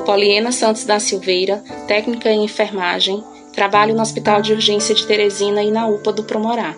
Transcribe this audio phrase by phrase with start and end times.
[0.00, 5.62] Sou Poliena Santos da Silveira, técnica em enfermagem, trabalho no Hospital de Urgência de Teresina
[5.62, 6.74] e na UPA do Promorá.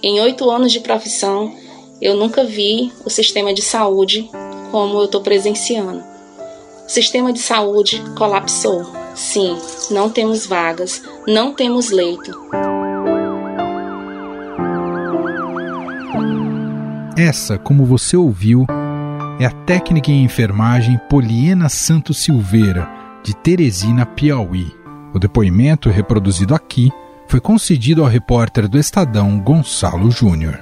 [0.00, 1.52] Em oito anos de profissão,
[2.00, 4.30] eu nunca vi o sistema de saúde
[4.70, 6.00] como eu estou presenciando.
[6.86, 8.86] O sistema de saúde colapsou.
[9.16, 9.58] Sim,
[9.90, 12.38] não temos vagas, não temos leito.
[17.16, 18.64] Essa, como você ouviu,
[19.38, 22.90] é a técnica em enfermagem Poliena Santos Silveira,
[23.22, 24.66] de Teresina, Piauí.
[25.14, 26.90] O depoimento reproduzido aqui
[27.28, 30.58] foi concedido ao repórter do Estadão Gonçalo Júnior.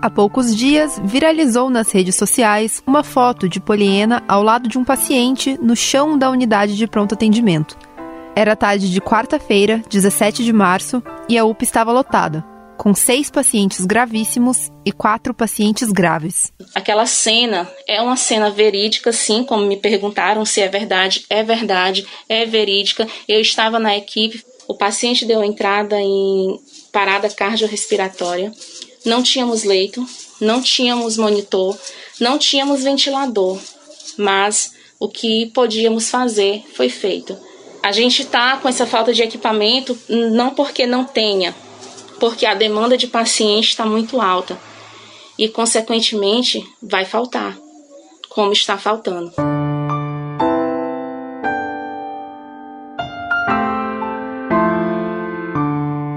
[0.00, 4.84] Há poucos dias, viralizou nas redes sociais uma foto de Poliena ao lado de um
[4.84, 7.76] paciente no chão da unidade de pronto atendimento.
[8.34, 12.44] Era tarde de quarta-feira, 17 de março, e a UPA estava lotada,
[12.76, 16.52] com seis pacientes gravíssimos e quatro pacientes graves.
[16.74, 21.24] Aquela cena é uma cena verídica, sim, como me perguntaram se é verdade.
[21.28, 23.06] É verdade, é verídica.
[23.26, 26.60] Eu estava na equipe, o paciente deu entrada em
[26.92, 28.52] parada cardiorrespiratória
[29.06, 30.04] não tínhamos leito,
[30.40, 31.78] não tínhamos monitor,
[32.20, 33.58] não tínhamos ventilador,
[34.18, 37.38] mas o que podíamos fazer foi feito.
[37.82, 41.54] A gente está com essa falta de equipamento não porque não tenha,
[42.18, 44.58] porque a demanda de paciente está muito alta
[45.38, 47.56] e, consequentemente, vai faltar,
[48.28, 49.32] como está faltando.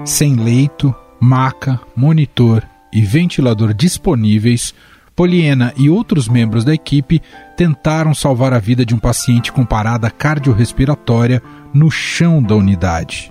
[0.04, 4.74] Sem leito, maca, monitor e ventilador disponíveis,
[5.14, 7.20] Poliena e outros membros da equipe
[7.54, 11.42] tentaram salvar a vida de um paciente com parada cardiorrespiratória
[11.74, 13.30] no chão da unidade.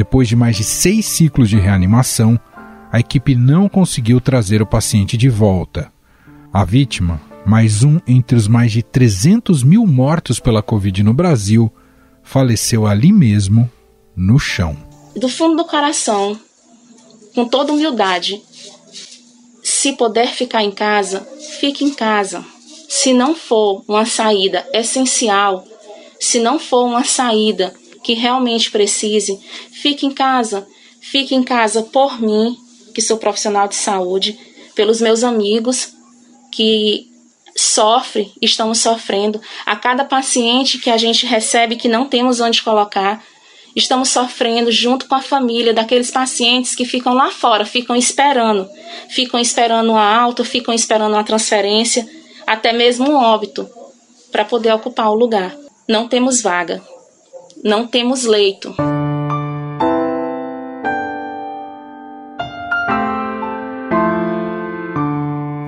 [0.00, 2.40] Depois de mais de seis ciclos de reanimação,
[2.90, 5.92] a equipe não conseguiu trazer o paciente de volta.
[6.50, 11.70] A vítima, mais um entre os mais de 300 mil mortos pela Covid no Brasil,
[12.22, 13.70] faleceu ali mesmo,
[14.16, 14.74] no chão.
[15.14, 16.40] Do fundo do coração,
[17.34, 18.40] com toda humildade,
[19.62, 21.28] se puder ficar em casa,
[21.60, 22.42] fique em casa.
[22.88, 25.62] Se não for uma saída essencial,
[26.18, 29.38] se não for uma saída que realmente precise,
[29.70, 30.66] fique em casa.
[31.00, 32.56] Fique em casa por mim,
[32.94, 34.38] que sou profissional de saúde,
[34.74, 35.94] pelos meus amigos
[36.52, 37.08] que
[37.56, 39.40] sofrem, estamos sofrendo.
[39.64, 43.24] A cada paciente que a gente recebe que não temos onde colocar,
[43.74, 48.68] estamos sofrendo junto com a família daqueles pacientes que ficam lá fora, ficam esperando,
[49.08, 52.06] ficam esperando uma alta, ficam esperando uma transferência,
[52.46, 53.68] até mesmo um óbito,
[54.30, 55.56] para poder ocupar o lugar.
[55.88, 56.82] Não temos vaga,
[57.62, 58.74] não temos leito.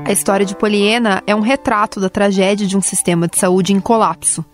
[0.05, 3.81] A história de Poliena é um retrato da tragédia de um sistema de saúde em
[3.81, 4.45] colapso.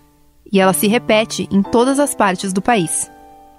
[0.51, 3.09] E ela se repete em todas as partes do país.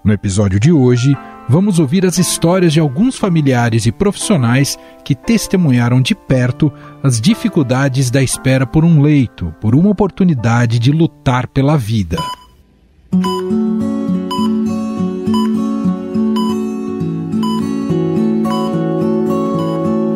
[0.03, 1.15] No episódio de hoje,
[1.49, 8.11] vamos ouvir as histórias de alguns familiares e profissionais que testemunharam de perto as dificuldades
[8.11, 12.17] da espera por um leito, por uma oportunidade de lutar pela vida.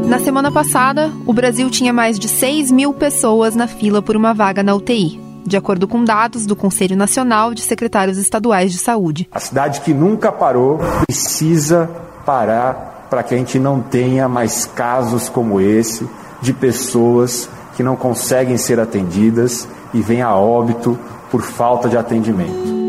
[0.09, 4.33] Na semana passada, o Brasil tinha mais de 6 mil pessoas na fila por uma
[4.33, 9.29] vaga na UTI de acordo com dados do Conselho Nacional de Secretários Estaduais de Saúde.
[9.31, 11.91] A cidade que nunca parou precisa
[12.25, 16.09] parar para que a gente não tenha mais casos como esse
[16.41, 20.99] de pessoas que não conseguem ser atendidas e vêm a óbito
[21.31, 22.84] por falta de atendimento.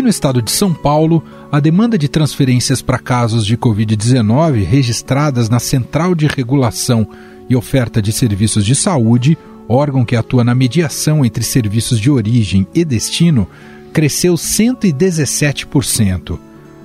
[0.00, 1.22] Aqui no estado de São Paulo,
[1.52, 7.06] a demanda de transferências para casos de Covid-19 registradas na Central de Regulação
[7.50, 9.36] e Oferta de Serviços de Saúde,
[9.68, 13.46] órgão que atua na mediação entre serviços de origem e destino,
[13.92, 16.38] cresceu 117%.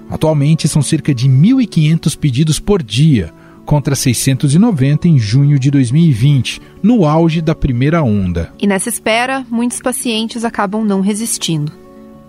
[0.09, 3.33] Atualmente são cerca de 1.500 pedidos por dia,
[3.65, 8.51] contra 690 em junho de 2020, no auge da primeira onda.
[8.59, 11.84] E nessa espera, muitos pacientes acabam não resistindo.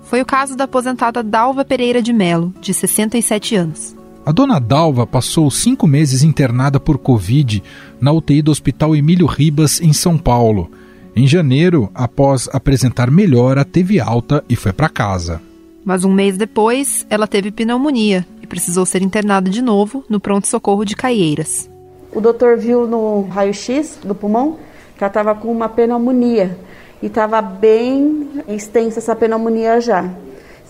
[0.06, 3.97] Foi o caso da aposentada Dalva Pereira de Melo, de 67 anos.
[4.25, 7.62] A dona Dalva passou cinco meses internada por Covid
[8.00, 10.70] na UTI do Hospital Emílio Ribas, em São Paulo.
[11.14, 15.43] Em janeiro, após apresentar melhora, teve alta e foi para casa.
[15.85, 20.85] Mas um mês depois, ela teve pneumonia e precisou ser internada de novo no pronto-socorro
[20.85, 21.69] de Caieiras.
[22.12, 24.56] O doutor viu no raio-x do pulmão
[24.97, 26.56] que ela estava com uma pneumonia
[27.02, 30.08] e estava bem extensa essa pneumonia já.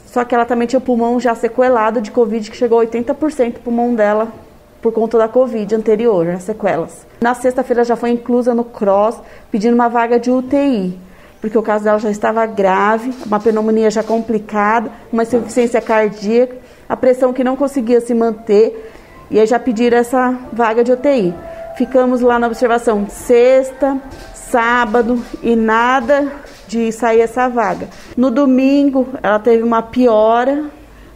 [0.07, 3.55] Só que ela também tinha o pulmão já sequelado de Covid, que chegou a 80%
[3.55, 4.33] do pulmão dela
[4.81, 7.07] por conta da Covid anterior, as sequelas.
[7.21, 9.21] Na sexta-feira já foi inclusa no CROSS,
[9.51, 10.99] pedindo uma vaga de UTI,
[11.41, 16.57] porque o caso dela já estava grave, uma pneumonia já complicada, uma insuficiência cardíaca,
[16.89, 18.93] a pressão que não conseguia se manter,
[19.31, 21.35] e aí já pediram essa vaga de UTI.
[21.77, 24.01] Ficamos lá na observação sexta,
[24.51, 26.33] sábado e nada
[26.69, 27.89] de sair essa vaga.
[28.17, 30.65] No domingo, ela teve uma piora,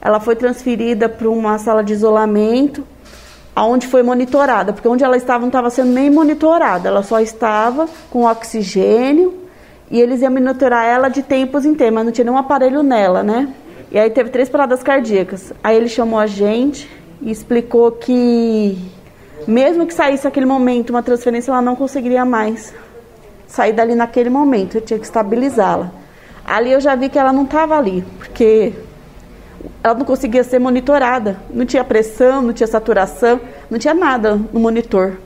[0.00, 2.84] ela foi transferida para uma sala de isolamento,
[3.54, 7.88] aonde foi monitorada, porque onde ela estava não estava sendo nem monitorada, ela só estava
[8.10, 9.34] com oxigênio
[9.90, 13.22] e eles iam monitorar ela de tempos em tempos, mas não tinha nenhum aparelho nela,
[13.22, 13.52] né?
[13.90, 15.52] E aí teve três paradas cardíacas.
[15.64, 16.88] Aí ele chamou a gente
[17.20, 18.78] e explicou que
[19.48, 22.72] mesmo que saísse aquele momento uma transferência, ela não conseguiria mais
[23.50, 25.90] sair dali naquele momento, eu tinha que estabilizá-la.
[26.44, 28.72] Ali eu já vi que ela não estava ali, porque
[29.82, 34.60] ela não conseguia ser monitorada, não tinha pressão, não tinha saturação, não tinha nada no
[34.60, 35.18] monitor.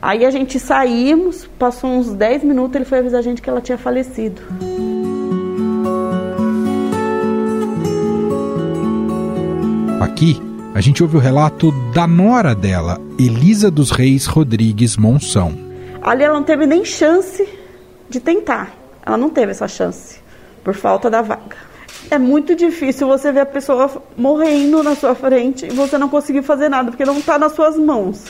[0.00, 3.60] Aí a gente saímos, passou uns 10 minutos, ele foi avisar a gente que ela
[3.60, 4.40] tinha falecido.
[10.00, 10.40] Aqui,
[10.74, 15.71] a gente ouve o relato da nora dela, Elisa dos Reis Rodrigues Monção.
[16.02, 17.48] Ali ela não teve nem chance
[18.08, 18.72] de tentar.
[19.06, 20.20] Ela não teve essa chance
[20.64, 21.56] por falta da vaga.
[22.10, 26.42] É muito difícil você ver a pessoa morrendo na sua frente e você não conseguir
[26.42, 28.24] fazer nada, porque não está nas suas mãos.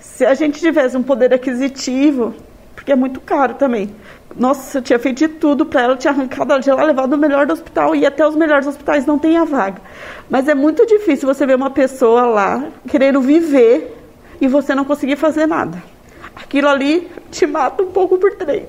[0.00, 2.34] Se a gente tivesse um poder aquisitivo,
[2.74, 3.94] porque é muito caro também.
[4.34, 7.18] Nossa, eu tinha feito de tudo para ela, tinha arrancado ela de lá, levado no
[7.18, 9.82] melhor do hospital e até os melhores hospitais não tem a vaga.
[10.30, 13.98] Mas é muito difícil você ver uma pessoa lá querendo viver
[14.40, 15.92] e você não conseguir fazer nada
[16.34, 18.66] aquilo ali te mata um pouco por trem.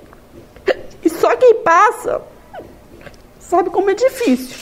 [1.03, 2.21] E só quem passa
[3.39, 4.57] sabe como é difícil.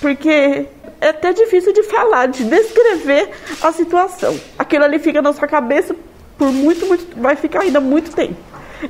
[0.00, 0.66] Porque
[1.00, 4.38] é até difícil de falar, de descrever a situação.
[4.58, 5.94] Aquilo ali fica na sua cabeça
[6.38, 7.20] por muito, muito.
[7.20, 8.36] vai ficar ainda muito tempo.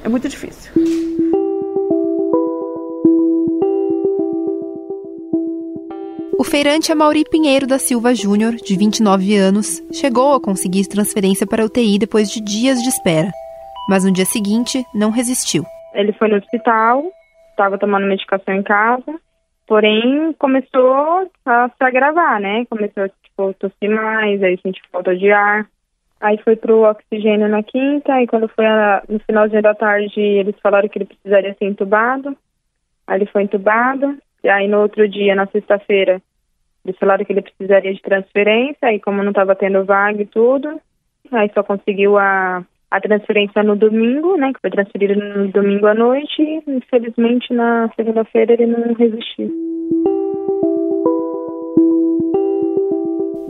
[0.02, 0.72] É muito difícil.
[6.44, 11.64] O feirante Amauri Pinheiro da Silva Júnior, de 29 anos, chegou a conseguir transferência para
[11.64, 13.30] UTI depois de dias de espera
[13.88, 15.64] mas no dia seguinte não resistiu.
[15.94, 17.02] Ele foi no hospital,
[17.50, 19.18] estava tomando medicação em casa,
[19.66, 22.66] porém começou a se agravar, né?
[22.66, 25.66] Começou tipo, a tossir mais, aí sentiu falta de ar.
[26.20, 30.54] Aí foi pro oxigênio na quinta, e quando foi a, no finalzinho da tarde, eles
[30.62, 32.36] falaram que ele precisaria ser entubado.
[33.06, 36.20] Aí ele foi entubado, e aí no outro dia, na sexta-feira,
[36.84, 40.80] eles falaram que ele precisaria de transferência, e como não estava tendo vaga e tudo,
[41.32, 42.64] aí só conseguiu a
[42.94, 47.90] a transferência no domingo, né, que foi transferido no domingo à noite, e infelizmente na
[47.96, 49.50] segunda-feira ele não resistiu.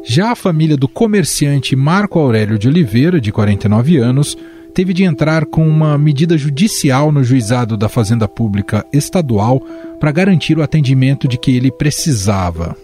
[0.03, 4.35] Já a família do comerciante Marco Aurélio de Oliveira, de 49 anos,
[4.75, 9.61] teve de entrar com uma medida judicial no juizado da Fazenda Pública Estadual
[10.01, 12.75] para garantir o atendimento de que ele precisava.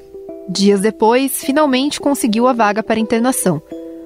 [0.51, 3.63] Dias depois, finalmente conseguiu a vaga para internação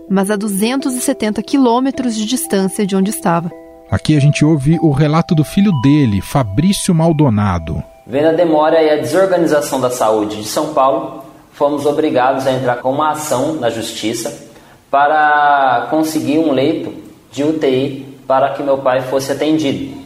[0.08, 3.50] mas a 270 quilômetros de distância de onde estava.
[3.90, 7.82] Aqui a gente ouve o relato do filho dele, Fabrício Maldonado.
[8.06, 12.76] Vendo a demora e a desorganização da saúde de São Paulo, fomos obrigados a entrar
[12.76, 14.46] com uma ação na justiça
[14.90, 16.92] para conseguir um leito
[17.30, 20.02] de UTI para que meu pai fosse atendido.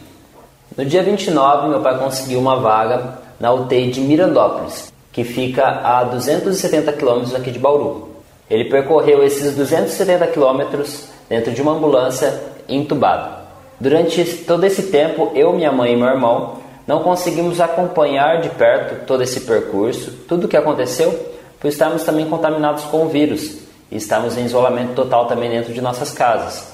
[0.77, 6.03] No dia 29, meu pai conseguiu uma vaga na UTI de Mirandópolis, que fica a
[6.03, 8.09] 270 quilômetros aqui de Bauru.
[8.49, 13.39] Ele percorreu esses 270 quilômetros dentro de uma ambulância entubado.
[13.79, 19.05] Durante todo esse tempo, eu, minha mãe e meu irmão não conseguimos acompanhar de perto
[19.05, 21.17] todo esse percurso, tudo o que aconteceu,
[21.59, 23.59] pois estávamos também contaminados com o vírus
[23.91, 26.73] e estávamos em isolamento total também dentro de nossas casas.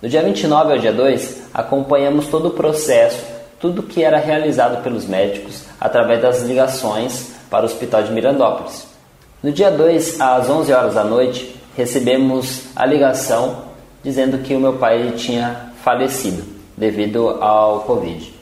[0.00, 3.22] Do dia 29 ao dia 2, acompanhamos todo o processo,
[3.60, 8.86] tudo que era realizado pelos médicos através das ligações para o Hospital de Mirandópolis.
[9.42, 13.64] No dia 2, às 11 horas da noite, recebemos a ligação
[14.02, 16.42] dizendo que o meu pai tinha falecido
[16.76, 18.32] devido ao Covid.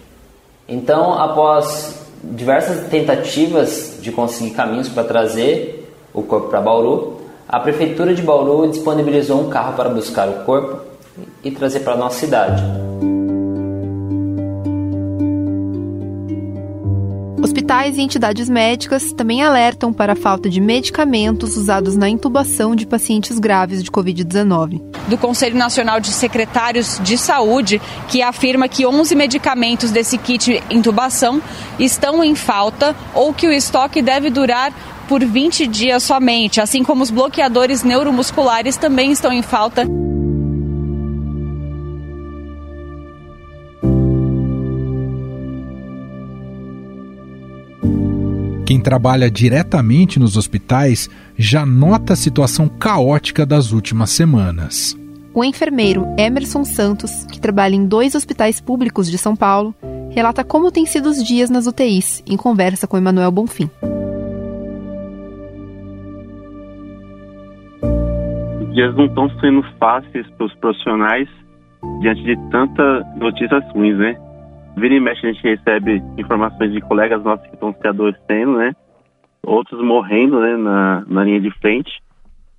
[0.69, 8.15] Então, após diversas tentativas de conseguir caminhos para trazer o corpo para Bauru, a prefeitura
[8.15, 10.81] de Bauru disponibilizou um carro para buscar o corpo
[11.43, 12.63] e trazer para a nossa cidade.
[17.41, 22.85] Hospitais e entidades médicas também alertam para a falta de medicamentos usados na intubação de
[22.85, 24.83] pacientes graves de Covid-19.
[25.07, 31.41] Do Conselho Nacional de Secretários de Saúde, que afirma que 11 medicamentos desse kit intubação
[31.79, 34.73] estão em falta ou que o estoque deve durar
[35.09, 39.87] por 20 dias somente, assim como os bloqueadores neuromusculares também estão em falta.
[48.69, 51.09] Quem trabalha diretamente nos hospitais
[51.39, 54.95] já nota a situação caótica das últimas semanas.
[55.33, 59.75] O enfermeiro Emerson Santos, que trabalha em dois hospitais públicos de São Paulo,
[60.11, 63.71] relata como têm sido os dias nas UTIs, em conversa com Emanuel Bonfim.
[68.61, 71.27] Os dias não estão sendo fáceis para os profissionais
[72.03, 74.28] diante de tanta notícias ruins, né?
[74.79, 78.73] Vira e mexe a gente recebe informações de colegas nossos que estão se adoecendo, né?
[79.43, 81.91] Outros morrendo, né, na, na linha de frente.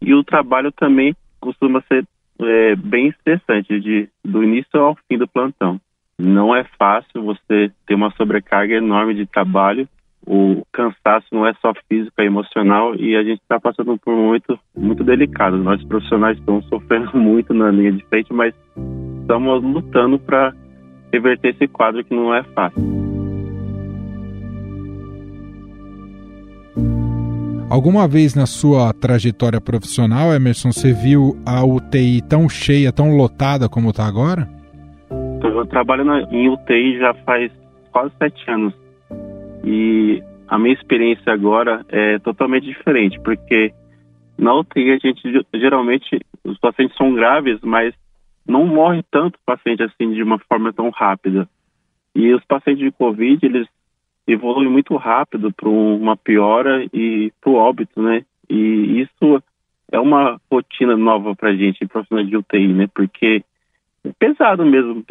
[0.01, 2.05] E o trabalho também costuma ser
[2.41, 5.79] é, bem estressante, de, do início ao fim do plantão.
[6.17, 9.87] Não é fácil você ter uma sobrecarga enorme de trabalho.
[10.27, 14.25] O cansaço não é só físico, é emocional e a gente está passando por um
[14.25, 15.57] momento muito delicado.
[15.57, 18.53] Nós profissionais estamos sofrendo muito na linha de frente, mas
[19.21, 20.53] estamos lutando para
[21.11, 22.99] reverter esse quadro que não é fácil.
[27.69, 33.69] Alguma vez na sua trajetória profissional, Emerson, você viu a UTI tão cheia, tão lotada
[33.69, 34.49] como está agora?
[35.43, 37.51] Eu trabalho na, em UTI já faz
[37.91, 38.73] quase sete anos.
[39.63, 43.71] E a minha experiência agora é totalmente diferente, porque
[44.35, 45.21] na UTI a gente
[45.53, 47.93] geralmente os pacientes são graves, mas
[48.49, 51.47] não morre tanto paciente assim de uma forma tão rápida.
[52.15, 53.67] E os pacientes de Covid, eles
[54.27, 58.25] evoluem muito rápido para uma piora e para o óbito, né?
[58.49, 59.43] E isso
[59.91, 62.87] é uma rotina nova para a gente, profissionais de UTI, né?
[62.93, 63.43] Porque
[64.03, 65.03] é pesado mesmo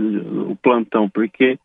[0.51, 1.59] o plantão, porque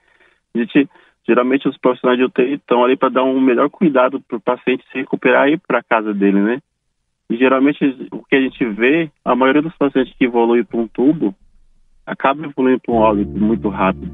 [0.53, 0.87] a gente,
[1.27, 4.85] geralmente os profissionais de UTI estão ali para dar um melhor cuidado para o paciente
[4.91, 6.61] se recuperar e ir para casa dele, né?
[7.29, 10.87] E geralmente o que a gente vê, a maioria dos pacientes que evoluem para um
[10.87, 11.33] tubo,
[12.05, 14.11] acaba evoluindo para um óbito muito rápido.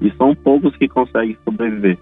[0.00, 1.98] E são poucos que conseguem sobreviver.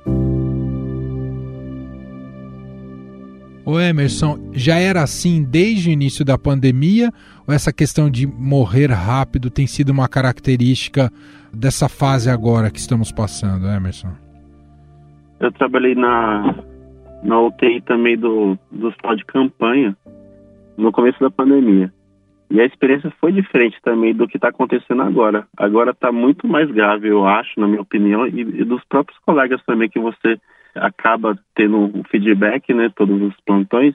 [3.65, 7.13] O Emerson, já era assim desde o início da pandemia
[7.47, 11.11] ou essa questão de morrer rápido tem sido uma característica
[11.53, 14.11] dessa fase agora que estamos passando, Emerson?
[15.39, 16.55] Eu trabalhei na,
[17.23, 19.95] na UTI também do, do hospital de campanha
[20.79, 21.93] no começo da pandemia.
[22.51, 25.47] E a experiência foi diferente também do que está acontecendo agora.
[25.57, 29.63] Agora está muito mais grave, eu acho, na minha opinião, e, e, dos próprios colegas
[29.65, 30.41] também que você
[30.75, 33.95] acaba tendo um feedback, né, todos os plantões.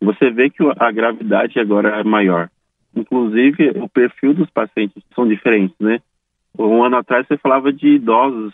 [0.00, 2.48] Você vê que a gravidade agora é maior.
[2.96, 6.00] Inclusive, o perfil dos pacientes são diferentes, né?
[6.58, 8.52] Um ano atrás você falava de idosos,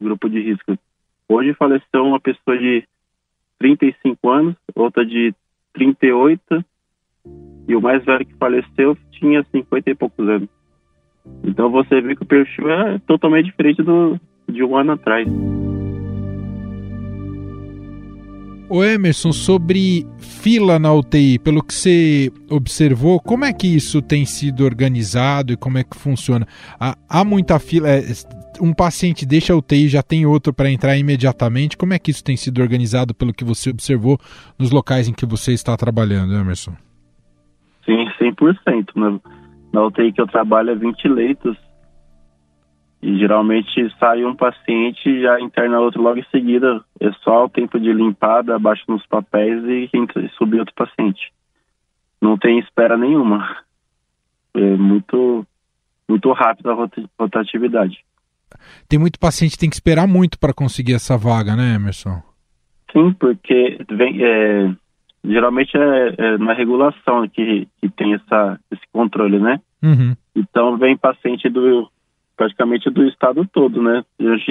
[0.00, 0.76] grupo de risco.
[1.28, 2.84] Hoje faleceu uma pessoa de
[3.58, 5.34] 35 anos, outra de
[5.72, 6.64] 38
[7.70, 10.48] e o mais velho que faleceu tinha 50 e poucos anos.
[11.44, 15.28] Então você vê que o perfil é totalmente diferente do, de um ano atrás.
[18.68, 24.24] O Emerson, sobre fila na UTI, pelo que você observou, como é que isso tem
[24.24, 26.46] sido organizado e como é que funciona?
[26.78, 28.02] Há, há muita fila, é,
[28.60, 31.76] um paciente deixa a UTI já tem outro para entrar imediatamente.
[31.76, 34.18] Como é que isso tem sido organizado pelo que você observou
[34.58, 36.74] nos locais em que você está trabalhando, Emerson?
[37.90, 38.90] Sim, 100%.
[38.94, 39.20] Na,
[39.72, 41.56] na UTI que eu trabalho é 20 leitos.
[43.02, 46.84] E geralmente sai um paciente e já interna outro logo em seguida.
[47.00, 49.90] É só o tempo de limpada, abaixa nos papéis e
[50.36, 51.32] subir outro paciente.
[52.20, 53.56] Não tem espera nenhuma.
[54.54, 55.44] É muito,
[56.08, 58.04] muito rápido a rotatividade.
[58.88, 62.22] Tem muito paciente que tem que esperar muito para conseguir essa vaga, né, Emerson?
[62.92, 64.74] Sim, porque vem, é,
[65.24, 69.60] geralmente é, é na regulação que, que tem essa, esse controle, né?
[69.82, 70.14] Uhum.
[70.34, 71.88] Então vem paciente do
[72.36, 74.02] praticamente do estado todo, né?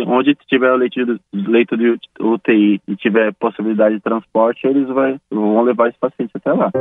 [0.05, 5.63] Onde tiver leito de, leito de UTI e tiver possibilidade de transporte, eles vai, vão
[5.63, 6.71] levar esse paciente até lá.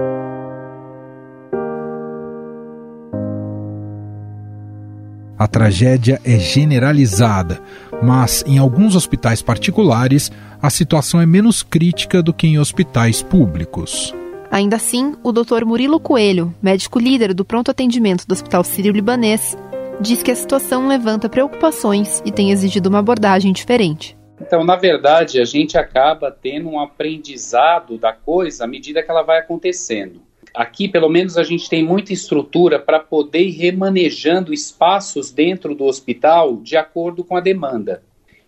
[5.38, 7.62] A tragédia é generalizada,
[8.02, 14.12] mas em alguns hospitais particulares a situação é menos crítica do que em hospitais públicos.
[14.50, 15.64] Ainda assim, o Dr.
[15.64, 19.57] Murilo Coelho, médico líder do pronto atendimento do Hospital Sírio-Libanês,
[20.00, 24.16] diz que a situação levanta preocupações e tem exigido uma abordagem diferente.
[24.40, 29.23] Então, na verdade, a gente acaba tendo um aprendizado da coisa à medida que ela
[29.23, 30.21] vai acontecendo.
[30.59, 35.85] Aqui, pelo menos, a gente tem muita estrutura para poder ir remanejando espaços dentro do
[35.85, 38.03] hospital de acordo com a demanda.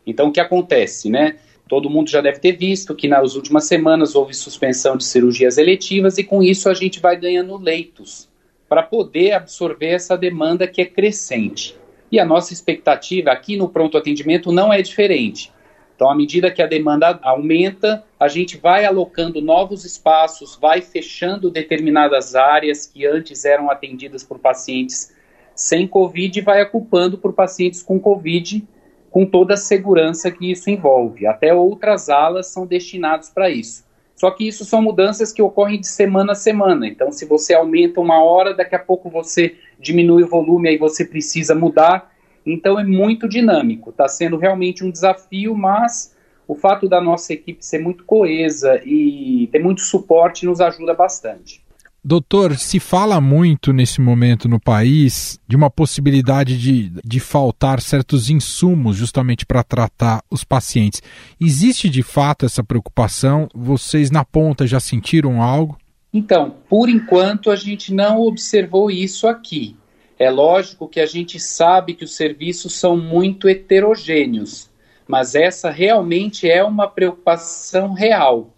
[0.05, 1.37] Então, o que acontece, né?
[1.69, 6.19] Todo mundo já deve ter visto que nas últimas semanas houve suspensão de cirurgias eletivas
[6.19, 8.29] e com isso a gente vai ganhando leitos
[8.69, 11.77] para poder absorver essa demanda que é crescente.
[12.11, 15.53] E a nossa expectativa aqui no pronto atendimento não é diferente.
[16.01, 21.51] Então, à medida que a demanda aumenta, a gente vai alocando novos espaços, vai fechando
[21.51, 25.15] determinadas áreas que antes eram atendidas por pacientes
[25.55, 28.67] sem Covid e vai ocupando por pacientes com Covid
[29.11, 31.27] com toda a segurança que isso envolve.
[31.27, 33.85] Até outras alas são destinadas para isso.
[34.17, 36.89] Só que isso são mudanças que ocorrem de semana a semana.
[36.89, 41.05] Então, se você aumenta uma hora, daqui a pouco você diminui o volume, aí você
[41.05, 42.11] precisa mudar.
[42.53, 43.91] Então, é muito dinâmico.
[43.91, 46.15] Está sendo realmente um desafio, mas
[46.47, 51.63] o fato da nossa equipe ser muito coesa e ter muito suporte nos ajuda bastante.
[52.03, 58.31] Doutor, se fala muito nesse momento no país de uma possibilidade de, de faltar certos
[58.31, 61.03] insumos justamente para tratar os pacientes.
[61.39, 63.49] Existe de fato essa preocupação?
[63.55, 65.77] Vocês na ponta já sentiram algo?
[66.13, 69.77] Então, por enquanto a gente não observou isso aqui.
[70.21, 74.69] É lógico que a gente sabe que os serviços são muito heterogêneos,
[75.09, 78.51] mas essa realmente é uma preocupação real.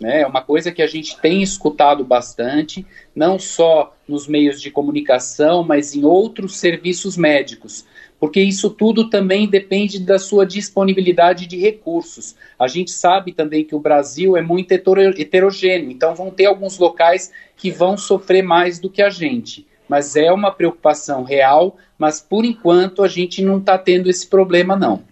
[0.00, 0.22] Né?
[0.22, 5.62] É uma coisa que a gente tem escutado bastante, não só nos meios de comunicação,
[5.62, 7.86] mas em outros serviços médicos,
[8.18, 12.34] porque isso tudo também depende da sua disponibilidade de recursos.
[12.58, 17.30] A gente sabe também que o Brasil é muito heterogêneo, então vão ter alguns locais
[17.56, 19.64] que vão sofrer mais do que a gente.
[19.88, 24.76] Mas é uma preocupação real, mas por enquanto a gente não está tendo esse problema,
[24.76, 25.02] não.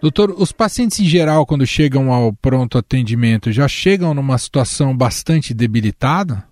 [0.00, 5.54] Doutor, os pacientes em geral, quando chegam ao pronto atendimento, já chegam numa situação bastante
[5.54, 6.44] debilitada?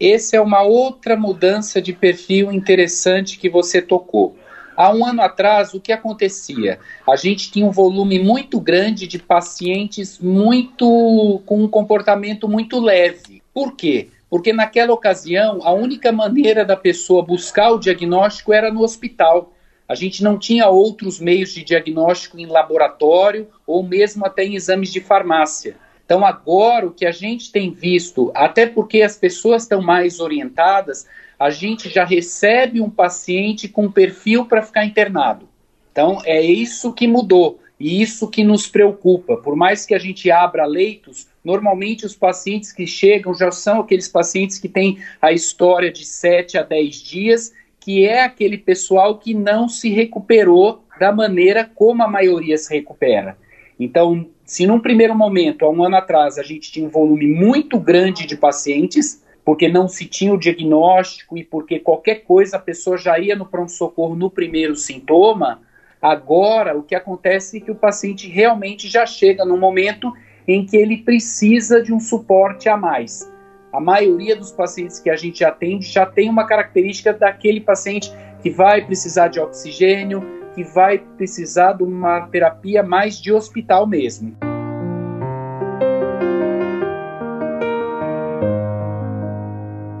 [0.00, 4.36] Essa é uma outra mudança de perfil interessante que você tocou.
[4.76, 6.78] Há um ano atrás, o que acontecia?
[7.08, 13.42] A gente tinha um volume muito grande de pacientes muito com um comportamento muito leve.
[13.52, 14.08] Por quê?
[14.28, 19.52] Porque naquela ocasião, a única maneira da pessoa buscar o diagnóstico era no hospital.
[19.88, 24.92] A gente não tinha outros meios de diagnóstico em laboratório ou mesmo até em exames
[24.92, 25.76] de farmácia.
[26.04, 31.06] Então, agora, o que a gente tem visto, até porque as pessoas estão mais orientadas,
[31.38, 35.48] a gente já recebe um paciente com perfil para ficar internado.
[35.90, 39.36] Então, é isso que mudou e isso que nos preocupa.
[39.36, 44.08] Por mais que a gente abra leitos, normalmente os pacientes que chegam já são aqueles
[44.08, 47.52] pacientes que têm a história de 7 a 10 dias
[47.84, 53.36] que é aquele pessoal que não se recuperou da maneira como a maioria se recupera.
[53.78, 57.78] Então, se num primeiro momento, há um ano atrás, a gente tinha um volume muito
[57.78, 62.96] grande de pacientes, porque não se tinha o diagnóstico e porque qualquer coisa a pessoa
[62.96, 65.60] já ia no pronto-socorro no primeiro sintoma,
[66.04, 70.12] agora o que acontece é que o paciente realmente já chega no momento
[70.46, 73.32] em que ele precisa de um suporte a mais
[73.74, 78.48] a maioria dos pacientes que a gente atende já tem uma característica daquele paciente que
[78.48, 80.22] vai precisar de oxigênio,
[80.54, 84.36] que vai precisar de uma terapia mais de hospital mesmo.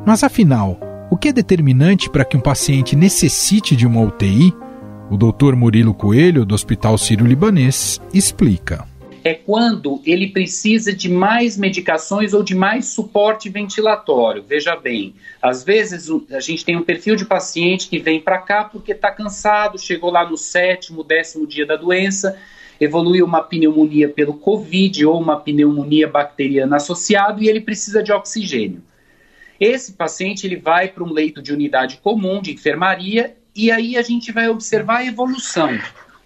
[0.06, 0.78] Mas afinal,
[1.10, 4.54] o que é determinante para que um paciente necessite de uma UTI?
[5.10, 5.54] O Dr.
[5.54, 8.86] Murilo Coelho, do Hospital Sírio-Libanês, explica
[9.26, 14.44] é quando ele precisa de mais medicações ou de mais suporte ventilatório.
[14.46, 18.64] Veja bem, às vezes a gente tem um perfil de paciente que vem para cá
[18.64, 22.38] porque está cansado, chegou lá no sétimo, décimo dia da doença,
[22.78, 28.82] evoluiu uma pneumonia pelo Covid ou uma pneumonia bacteriana associada e ele precisa de oxigênio.
[29.58, 34.02] Esse paciente ele vai para um leito de unidade comum de enfermaria e aí a
[34.02, 35.78] gente vai observar a evolução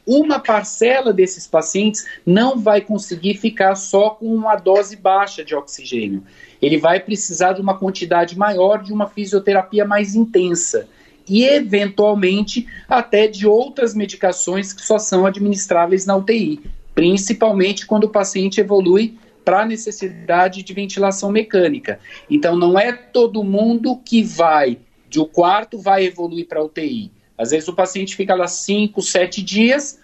[0.09, 6.23] uma parcela desses pacientes não vai conseguir ficar só com uma dose baixa de oxigênio.
[6.63, 10.89] Ele vai precisar de uma quantidade maior de uma fisioterapia mais intensa
[11.29, 16.63] e, eventualmente, até de outras medicações que só são administráveis na UTI,
[16.95, 22.01] principalmente quando o paciente evolui para a necessidade de ventilação mecânica.
[22.31, 27.18] Então, não é todo mundo que vai de o quarto vai evoluir para UTI.
[27.39, 30.01] Às vezes o paciente fica lá 5, 7 dias,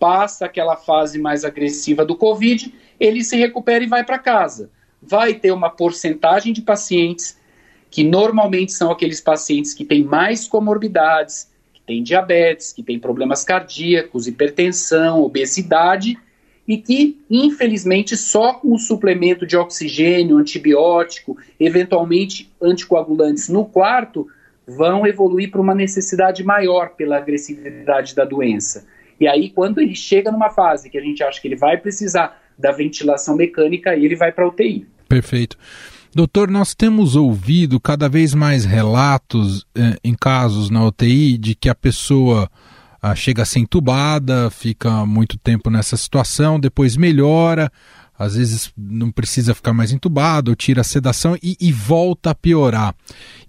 [0.00, 4.68] passa aquela fase mais agressiva do Covid, ele se recupera e vai para casa.
[5.00, 7.38] Vai ter uma porcentagem de pacientes
[7.88, 13.44] que normalmente são aqueles pacientes que têm mais comorbidades, que têm diabetes, que têm problemas
[13.44, 16.18] cardíacos, hipertensão, obesidade
[16.66, 24.26] e que, infelizmente, só com o suplemento de oxigênio, antibiótico, eventualmente anticoagulantes no quarto,
[24.66, 28.86] vão evoluir para uma necessidade maior pela agressividade da doença.
[29.20, 32.40] E aí, quando ele chega numa fase que a gente acha que ele vai precisar
[32.58, 34.86] da ventilação mecânica, ele vai para UTI.
[35.08, 35.56] Perfeito.
[36.14, 41.68] Doutor, nós temos ouvido cada vez mais relatos eh, em casos na UTI de que
[41.68, 42.50] a pessoa
[43.00, 47.70] ah, chega a ser entubada, fica muito tempo nessa situação, depois melhora,
[48.22, 52.94] às vezes não precisa ficar mais entubado, tira a sedação e, e volta a piorar.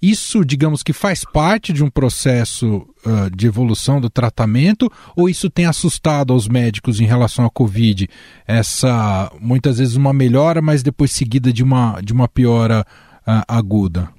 [0.02, 5.50] Isso, digamos que faz parte de um processo uh, de evolução do tratamento ou isso
[5.50, 8.10] tem assustado aos médicos em relação à Covid?
[8.46, 12.86] Essa, muitas vezes, uma melhora, mas depois seguida de uma, de uma piora
[13.28, 14.13] uh, aguda?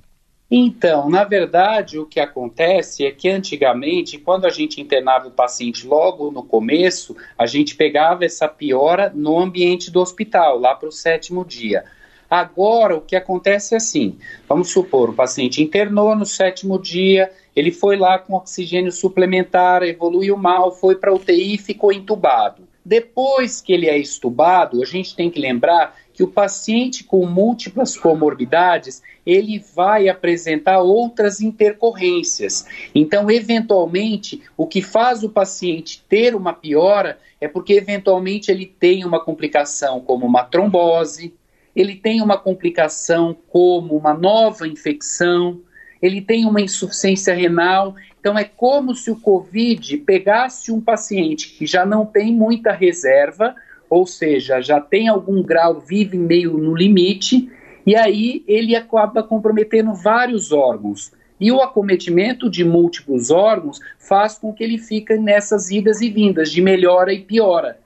[0.56, 5.84] Então, na verdade, o que acontece é que antigamente, quando a gente internava o paciente
[5.84, 10.92] logo no começo, a gente pegava essa piora no ambiente do hospital, lá para o
[10.92, 11.84] sétimo dia.
[12.30, 14.16] Agora, o que acontece é assim:
[14.48, 20.36] vamos supor, o paciente internou no sétimo dia, ele foi lá com oxigênio suplementar, evoluiu
[20.36, 22.62] mal, foi para UTI e ficou entubado.
[22.84, 27.96] Depois que ele é estubado, a gente tem que lembrar que o paciente com múltiplas
[27.96, 32.66] comorbidades, ele vai apresentar outras intercorrências.
[32.94, 39.04] Então, eventualmente, o que faz o paciente ter uma piora é porque eventualmente ele tem
[39.04, 41.34] uma complicação como uma trombose,
[41.74, 45.60] ele tem uma complicação como uma nova infecção,
[46.00, 47.96] ele tem uma insuficiência renal.
[48.20, 53.56] Então, é como se o COVID pegasse um paciente que já não tem muita reserva,
[53.88, 57.50] ou seja, já tem algum grau, vive meio no limite,
[57.86, 61.12] e aí ele acaba comprometendo vários órgãos.
[61.38, 66.50] E o acometimento de múltiplos órgãos faz com que ele fique nessas idas e vindas,
[66.50, 67.78] de melhora e piora.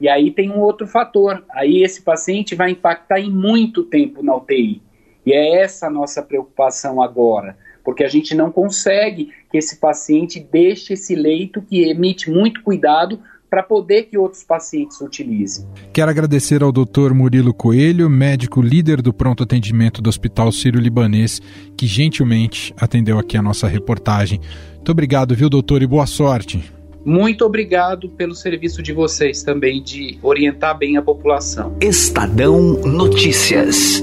[0.00, 4.34] E aí tem um outro fator, aí esse paciente vai impactar em muito tempo na
[4.34, 4.82] UTI.
[5.24, 10.38] E é essa a nossa preocupação agora, porque a gente não consegue que esse paciente
[10.38, 15.66] deixe esse leito que emite muito cuidado para poder que outros pacientes utilizem.
[15.92, 17.12] Quero agradecer ao Dr.
[17.14, 21.40] Murilo Coelho, médico líder do pronto atendimento do Hospital Sírio-Libanês,
[21.76, 24.40] que gentilmente atendeu aqui a nossa reportagem.
[24.74, 26.76] Muito obrigado, viu, doutor, e boa sorte.
[27.04, 31.76] Muito obrigado pelo serviço de vocês também de orientar bem a população.
[31.80, 34.02] Estadão Notícias.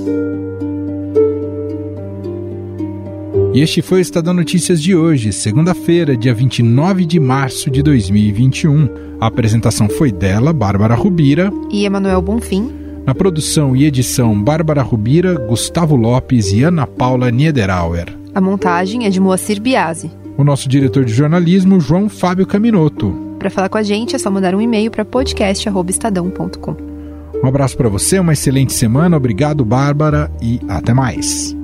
[3.53, 8.89] E este foi o Estadão Notícias de hoje, segunda-feira, dia 29 de março de 2021.
[9.21, 12.71] A apresentação foi dela, Bárbara Rubira e Emanuel Bonfim.
[13.05, 18.07] Na produção e edição, Bárbara Rubira, Gustavo Lopes e Ana Paula Niederauer.
[18.33, 20.09] A montagem é de Moacir Biasi.
[20.35, 23.13] O nosso diretor de jornalismo, João Fábio Caminoto.
[23.37, 26.75] Para falar com a gente é só mandar um e-mail para podcast@estadão.com.
[27.43, 31.55] Um abraço para você, uma excelente semana, obrigado Bárbara e até mais.